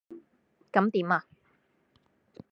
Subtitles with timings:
[0.73, 1.25] 咁點呀?